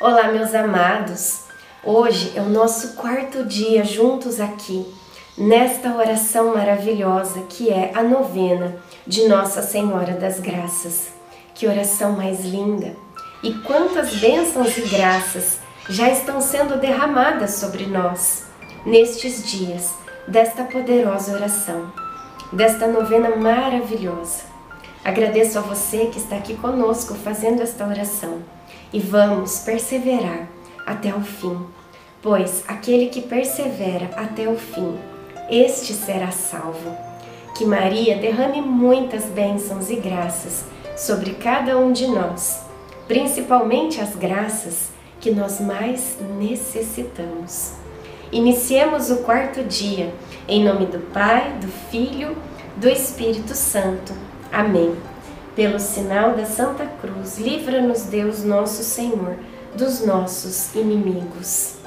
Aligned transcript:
Olá, 0.00 0.28
meus 0.28 0.54
amados. 0.54 1.40
Hoje 1.82 2.32
é 2.36 2.40
o 2.40 2.48
nosso 2.48 2.94
quarto 2.94 3.44
dia 3.44 3.82
juntos 3.82 4.38
aqui, 4.38 4.86
nesta 5.36 5.92
oração 5.92 6.54
maravilhosa 6.54 7.40
que 7.48 7.68
é 7.68 7.90
a 7.92 8.00
novena 8.00 8.76
de 9.04 9.26
Nossa 9.26 9.60
Senhora 9.60 10.12
das 10.12 10.38
Graças. 10.38 11.08
Que 11.52 11.66
oração 11.66 12.12
mais 12.12 12.44
linda! 12.44 12.94
E 13.42 13.52
quantas 13.54 14.14
bênçãos 14.14 14.78
e 14.78 14.82
graças 14.82 15.58
já 15.88 16.08
estão 16.08 16.40
sendo 16.40 16.78
derramadas 16.78 17.54
sobre 17.54 17.84
nós 17.84 18.44
nestes 18.86 19.50
dias 19.50 19.92
desta 20.28 20.62
poderosa 20.62 21.32
oração, 21.32 21.92
desta 22.52 22.86
novena 22.86 23.34
maravilhosa. 23.34 24.44
Agradeço 25.04 25.58
a 25.58 25.62
você 25.62 26.06
que 26.06 26.18
está 26.18 26.36
aqui 26.36 26.54
conosco 26.54 27.14
fazendo 27.14 27.62
esta 27.62 27.84
oração 27.84 28.57
e 28.92 29.00
vamos 29.00 29.60
perseverar 29.60 30.48
até 30.86 31.14
o 31.14 31.20
fim, 31.20 31.58
pois 32.22 32.64
aquele 32.66 33.06
que 33.06 33.20
persevera 33.20 34.10
até 34.16 34.48
o 34.48 34.56
fim, 34.56 34.96
este 35.50 35.92
será 35.92 36.30
salvo. 36.30 36.96
Que 37.56 37.64
Maria 37.64 38.16
derrame 38.16 38.60
muitas 38.60 39.24
bênçãos 39.24 39.90
e 39.90 39.96
graças 39.96 40.64
sobre 40.96 41.34
cada 41.34 41.76
um 41.76 41.92
de 41.92 42.06
nós, 42.06 42.62
principalmente 43.06 44.00
as 44.00 44.14
graças 44.14 44.90
que 45.20 45.30
nós 45.30 45.60
mais 45.60 46.16
necessitamos. 46.38 47.72
Iniciemos 48.30 49.10
o 49.10 49.18
quarto 49.18 49.64
dia, 49.64 50.12
em 50.46 50.62
nome 50.62 50.86
do 50.86 50.98
Pai, 51.12 51.58
do 51.60 51.68
Filho, 51.90 52.36
do 52.76 52.88
Espírito 52.88 53.54
Santo. 53.54 54.12
Amém. 54.52 54.94
Pelo 55.58 55.80
sinal 55.80 56.36
da 56.36 56.46
Santa 56.46 56.86
Cruz, 56.86 57.36
livra-nos 57.36 58.02
Deus 58.02 58.44
nosso 58.44 58.84
Senhor 58.84 59.36
dos 59.76 60.06
nossos 60.06 60.72
inimigos. 60.72 61.78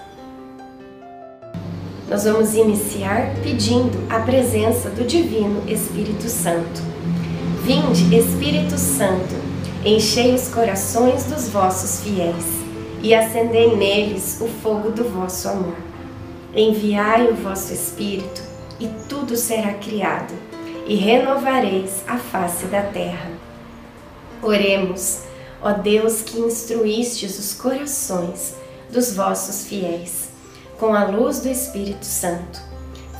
Nós 2.10 2.26
vamos 2.26 2.54
iniciar 2.54 3.34
pedindo 3.42 3.98
a 4.10 4.20
presença 4.20 4.90
do 4.90 5.06
Divino 5.06 5.64
Espírito 5.72 6.28
Santo. 6.28 6.82
Vinde, 7.64 8.14
Espírito 8.14 8.78
Santo, 8.78 9.36
enchei 9.86 10.36
os 10.36 10.50
corações 10.50 11.24
dos 11.24 11.48
vossos 11.48 12.02
fiéis 12.04 12.46
e 13.02 13.16
acendei 13.16 13.74
neles 13.78 14.42
o 14.42 14.50
fogo 14.50 14.92
do 14.92 15.06
vosso 15.06 15.48
amor. 15.48 15.78
Enviai 16.54 17.26
o 17.32 17.36
vosso 17.36 17.72
Espírito 17.72 18.44
e 18.82 18.90
tudo 19.08 19.38
será 19.38 19.76
criado, 19.76 20.34
e 20.86 20.96
renovareis 20.96 22.04
a 22.06 22.18
face 22.18 22.66
da 22.66 22.82
terra. 22.82 23.51
Oremos, 24.42 25.22
ó 25.62 25.74
Deus 25.74 26.22
que 26.22 26.40
instruístes 26.40 27.38
os 27.38 27.54
corações 27.54 28.56
dos 28.92 29.14
vossos 29.14 29.68
fiéis 29.68 30.30
com 30.80 30.96
a 30.96 31.06
luz 31.06 31.42
do 31.42 31.48
Espírito 31.48 32.04
Santo. 32.06 32.60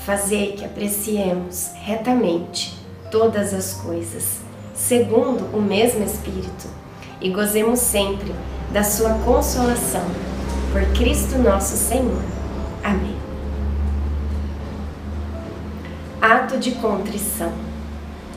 Fazei 0.04 0.54
que 0.54 0.66
apreciemos 0.66 1.70
retamente 1.76 2.76
todas 3.12 3.54
as 3.54 3.74
coisas, 3.74 4.40
segundo 4.74 5.46
o 5.56 5.62
mesmo 5.62 6.04
Espírito, 6.04 6.68
e 7.22 7.30
gozemos 7.30 7.80
sempre 7.80 8.34
da 8.72 8.84
sua 8.84 9.14
consolação. 9.20 10.06
Por 10.72 10.84
Cristo 10.98 11.38
nosso 11.38 11.78
Senhor. 11.78 12.24
Amém. 12.84 13.16
Ato 16.20 16.58
de 16.58 16.72
contrição. 16.72 17.52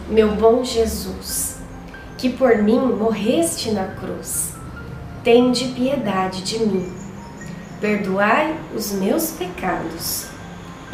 Meu 0.09 0.35
bom 0.35 0.63
Jesus, 0.63 1.64
que 2.25 2.31
por 2.31 2.57
mim 2.57 2.79
morreste 2.79 3.71
na 3.71 3.85
cruz. 3.85 4.55
Tende 5.23 5.67
piedade 5.75 6.43
de 6.43 6.59
mim. 6.59 6.91
Perdoai 7.83 8.57
os 8.75 8.93
meus 8.93 9.33
pecados 9.33 10.29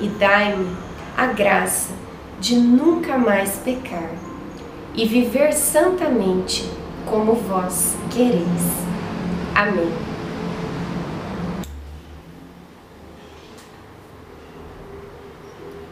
e 0.01 0.09
dai-me 0.09 0.77
a 1.17 1.27
graça 1.27 1.93
de 2.41 2.57
nunca 2.57 3.17
mais 3.17 3.61
pecar 3.65 4.11
e 4.93 5.07
viver 5.07 5.53
santamente 5.53 6.69
como 7.09 7.35
vós 7.35 7.95
quereis. 8.11 8.43
Amém. 9.55 9.93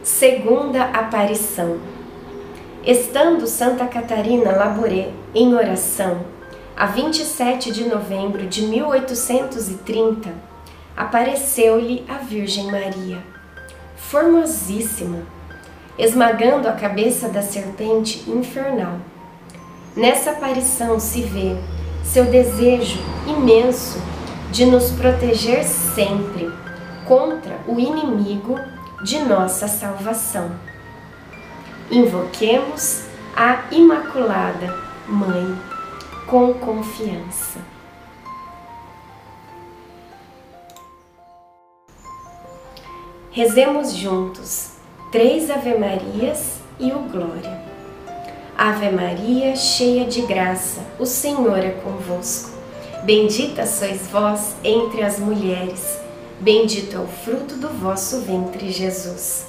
Segunda 0.03 0.83
aparição. 0.83 1.79
Estando 2.89 3.45
Santa 3.45 3.85
Catarina 3.85 4.51
Labouré 4.51 5.11
em 5.35 5.53
oração, 5.53 6.21
a 6.75 6.87
27 6.87 7.71
de 7.71 7.83
novembro 7.87 8.47
de 8.47 8.63
1830, 8.63 10.33
apareceu-lhe 10.97 12.03
a 12.09 12.15
Virgem 12.15 12.71
Maria, 12.71 13.19
formosíssima, 13.95 15.19
esmagando 15.99 16.67
a 16.67 16.71
cabeça 16.71 17.29
da 17.29 17.43
serpente 17.43 18.27
infernal. 18.27 18.97
Nessa 19.95 20.31
aparição 20.31 20.99
se 20.99 21.21
vê 21.21 21.55
seu 22.03 22.25
desejo 22.25 22.97
imenso 23.27 24.01
de 24.51 24.65
nos 24.65 24.89
proteger 24.93 25.63
sempre 25.63 26.51
contra 27.07 27.55
o 27.67 27.79
inimigo 27.79 28.59
de 29.03 29.19
nossa 29.19 29.67
salvação. 29.67 30.49
Invoquemos 31.91 33.05
a 33.35 33.63
Imaculada 33.71 34.77
Mãe 35.07 35.57
com 36.27 36.53
confiança. 36.53 37.59
Rezemos 43.31 43.95
juntos 43.95 44.73
três 45.11 45.49
Ave-Marias 45.49 46.59
e 46.79 46.91
o 46.91 46.99
Glória. 46.99 47.59
Ave 48.55 48.91
Maria, 48.91 49.55
cheia 49.55 50.05
de 50.05 50.21
graça, 50.21 50.81
o 50.99 51.07
Senhor 51.07 51.57
é 51.57 51.71
convosco. 51.71 52.51
Bendita 53.03 53.65
sois 53.65 54.05
vós 54.09 54.55
entre 54.63 55.01
as 55.01 55.17
mulheres, 55.17 55.97
bendito 56.39 56.95
é 56.95 56.99
o 56.99 57.07
fruto 57.07 57.55
do 57.55 57.69
vosso 57.69 58.21
ventre, 58.21 58.71
Jesus. 58.71 59.48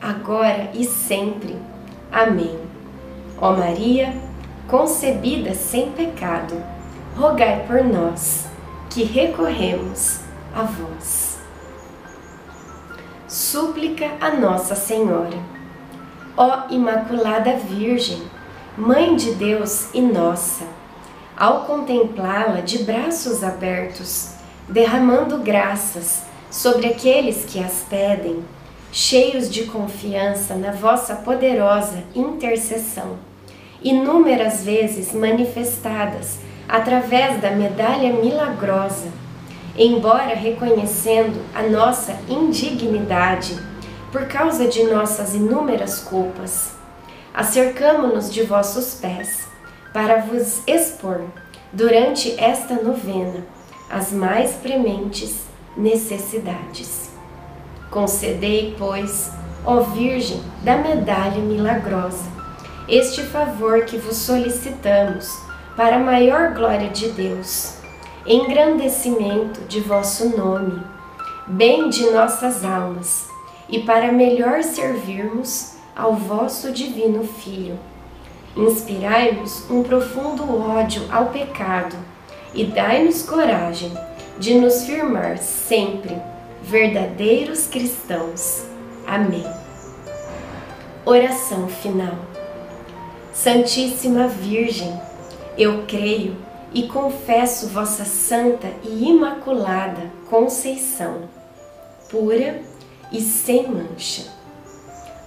agora 0.00 0.70
e 0.74 0.84
sempre. 0.84 1.56
Amém. 2.10 2.58
Ó 3.40 3.52
Maria, 3.52 4.14
concebida 4.66 5.54
sem 5.54 5.92
pecado, 5.92 6.62
rogai 7.16 7.64
por 7.66 7.84
nós, 7.84 8.46
que 8.90 9.02
recorremos 9.02 10.20
a 10.54 10.62
vós. 10.62 11.38
Súplica 13.26 14.10
a 14.20 14.30
Nossa 14.30 14.74
Senhora. 14.74 15.38
Ó 16.36 16.68
Imaculada 16.70 17.56
Virgem, 17.56 18.22
Mãe 18.76 19.16
de 19.16 19.34
Deus 19.34 19.92
e 19.92 20.00
nossa, 20.00 20.64
ao 21.36 21.64
contemplá-la 21.64 22.60
de 22.60 22.84
braços 22.84 23.42
abertos, 23.42 24.34
derramando 24.68 25.38
graças 25.38 26.22
sobre 26.50 26.86
aqueles 26.86 27.44
que 27.44 27.62
as 27.62 27.84
pedem, 27.90 28.44
cheios 28.90 29.50
de 29.50 29.64
confiança 29.64 30.54
na 30.54 30.72
vossa 30.72 31.16
poderosa 31.16 32.02
intercessão, 32.14 33.18
inúmeras 33.82 34.64
vezes 34.64 35.12
manifestadas 35.12 36.38
através 36.68 37.40
da 37.40 37.50
medalha 37.50 38.12
milagrosa, 38.12 39.08
embora 39.76 40.34
reconhecendo 40.34 41.40
a 41.54 41.62
nossa 41.62 42.18
indignidade 42.28 43.56
por 44.10 44.26
causa 44.26 44.66
de 44.66 44.82
nossas 44.84 45.34
inúmeras 45.34 46.00
culpas, 46.00 46.72
acercamo-nos 47.32 48.32
de 48.32 48.42
vossos 48.42 48.94
pés 48.94 49.46
para 49.92 50.22
vos 50.22 50.62
expor 50.66 51.24
durante 51.72 52.34
esta 52.40 52.74
novena 52.74 53.44
as 53.90 54.12
mais 54.12 54.52
prementes 54.52 55.42
necessidades. 55.76 57.17
Concedei, 57.90 58.74
pois, 58.78 59.32
ó 59.64 59.80
Virgem 59.80 60.42
da 60.62 60.76
medalha 60.76 61.38
milagrosa, 61.38 62.24
este 62.86 63.22
favor 63.22 63.84
que 63.84 63.96
vos 63.96 64.16
solicitamos 64.16 65.38
para 65.74 65.96
a 65.96 66.00
maior 66.00 66.52
glória 66.52 66.90
de 66.90 67.08
Deus, 67.10 67.74
engrandecimento 68.26 69.60
de 69.62 69.80
vosso 69.80 70.36
nome, 70.36 70.82
bem 71.46 71.88
de 71.88 72.10
nossas 72.10 72.64
almas, 72.64 73.26
e 73.68 73.80
para 73.80 74.12
melhor 74.12 74.62
servirmos 74.62 75.76
ao 75.96 76.14
vosso 76.14 76.72
divino 76.72 77.24
Filho. 77.24 77.78
Inspirai-nos 78.56 79.70
um 79.70 79.82
profundo 79.82 80.42
ódio 80.60 81.02
ao 81.10 81.26
pecado 81.26 81.96
e 82.52 82.64
dai-nos 82.64 83.22
coragem 83.22 83.92
de 84.38 84.54
nos 84.54 84.84
firmar 84.84 85.38
sempre 85.38 86.16
verdadeiros 86.62 87.66
cristãos. 87.66 88.64
Amém. 89.06 89.46
Oração 91.04 91.68
final. 91.68 92.18
Santíssima 93.32 94.28
Virgem, 94.28 95.00
eu 95.56 95.84
creio 95.86 96.36
e 96.72 96.88
confesso 96.88 97.68
vossa 97.68 98.04
santa 98.04 98.68
e 98.82 99.08
imaculada 99.08 100.10
Conceição, 100.28 101.22
pura 102.10 102.60
e 103.10 103.20
sem 103.20 103.68
mancha. 103.68 104.24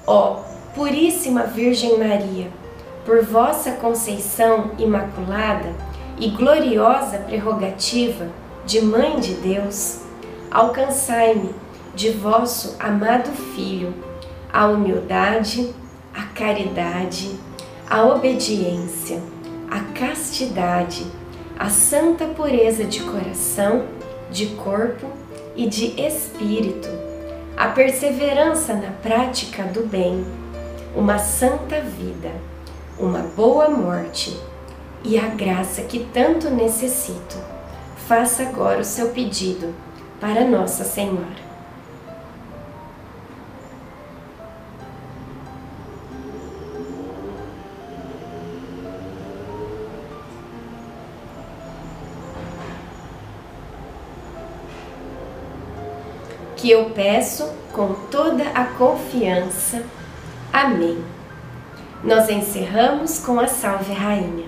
Ó 0.05 0.51
Puríssima 0.75 1.43
Virgem 1.43 1.97
Maria, 1.97 2.47
por 3.05 3.23
vossa 3.25 3.71
Conceição 3.71 4.71
imaculada 4.77 5.75
e 6.17 6.29
gloriosa 6.29 7.17
prerrogativa 7.17 8.27
de 8.65 8.79
Mãe 8.79 9.19
de 9.19 9.33
Deus, 9.33 9.99
alcançai-me 10.51 11.55
de 11.95 12.11
vosso 12.11 12.75
amado 12.79 13.31
Filho 13.55 13.93
a 14.51 14.67
humildade, 14.67 15.73
a 16.13 16.23
caridade, 16.23 17.39
a 17.89 18.03
obediência, 18.05 19.21
a 19.69 19.79
castidade, 19.97 21.05
a 21.57 21.69
santa 21.69 22.25
pureza 22.25 22.83
de 22.83 23.01
coração, 23.01 23.85
de 24.29 24.47
corpo 24.47 25.07
e 25.55 25.67
de 25.67 25.99
espírito, 26.01 26.89
a 27.55 27.67
perseverança 27.69 28.73
na 28.73 28.91
prática 28.91 29.63
do 29.63 29.87
bem, 29.87 30.25
uma 30.95 31.17
santa 31.17 31.79
vida, 31.79 32.31
uma 32.99 33.19
boa 33.19 33.69
morte 33.69 34.37
e 35.03 35.17
a 35.17 35.27
graça 35.27 35.83
que 35.83 36.07
tanto 36.13 36.49
necessito. 36.49 37.37
Faça 38.07 38.43
agora 38.43 38.81
o 38.81 38.85
seu 38.85 39.09
pedido 39.09 39.73
para 40.21 40.45
Nossa 40.45 40.83
Senhora. 40.83 41.41
Que 56.55 56.69
eu 56.69 56.91
peço 56.91 57.51
com 57.73 57.95
toda 58.11 58.43
a 58.51 58.65
confiança. 58.65 59.83
Amém. 60.53 61.03
Nós 62.03 62.29
encerramos 62.29 63.17
com 63.17 63.39
a 63.39 63.47
Salve 63.47 63.93
Rainha. 63.93 64.47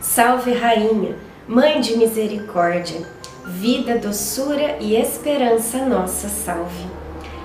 Salve 0.00 0.52
Rainha, 0.52 1.16
Mãe 1.46 1.80
de 1.80 1.96
Misericórdia 1.96 3.17
vida, 3.48 3.96
doçura 3.96 4.76
e 4.78 4.94
esperança 4.94 5.78
nossa 5.78 6.28
salve. 6.28 6.86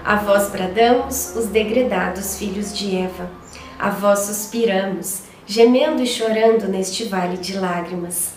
A 0.03 0.17
vós 0.17 0.49
bradamos, 0.49 1.33
os 1.33 1.45
degredados 1.45 2.37
filhos 2.37 2.77
de 2.77 2.97
Eva, 2.97 3.31
a 3.79 3.89
vós 3.89 4.19
suspiramos, 4.19 5.21
gemendo 5.47 6.03
e 6.03 6.05
chorando 6.05 6.67
neste 6.67 7.05
vale 7.05 7.37
de 7.37 7.57
lágrimas. 7.57 8.33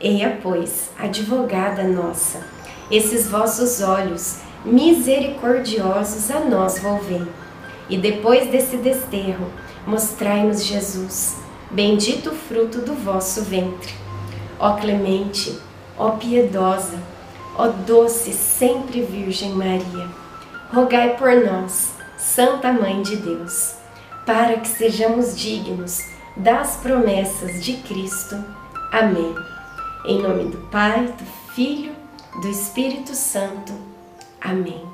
Eia, 0.00 0.38
pois, 0.40 0.90
advogada 0.96 1.82
nossa, 1.82 2.40
esses 2.88 3.26
vossos 3.26 3.82
olhos 3.82 4.38
misericordiosos 4.64 6.30
a 6.30 6.38
nós 6.40 6.78
volvei. 6.78 7.26
E 7.90 7.96
depois 7.96 8.48
desse 8.48 8.76
desterro, 8.76 9.50
mostrai-nos 9.84 10.64
Jesus, 10.64 11.36
bendito 11.68 12.30
fruto 12.30 12.80
do 12.80 12.94
vosso 12.94 13.42
ventre. 13.42 13.92
Ó 14.60 14.74
clemente, 14.74 15.58
Ó 15.98 16.10
piedosa, 16.12 16.98
ó 17.56 17.68
doce 17.68 18.32
sempre 18.32 19.02
Virgem 19.02 19.50
Maria, 19.52 20.08
rogai 20.72 21.16
por 21.16 21.34
nós, 21.44 21.92
Santa 22.16 22.72
Mãe 22.72 23.02
de 23.02 23.16
Deus, 23.16 23.74
para 24.24 24.58
que 24.58 24.68
sejamos 24.68 25.36
dignos 25.36 26.00
das 26.36 26.76
promessas 26.76 27.64
de 27.64 27.74
Cristo. 27.78 28.36
Amém. 28.92 29.34
Em 30.04 30.22
nome 30.22 30.44
do 30.50 30.58
Pai, 30.68 31.06
do 31.06 31.52
Filho, 31.52 31.92
do 32.40 32.48
Espírito 32.48 33.14
Santo. 33.14 33.72
Amém. 34.40 34.87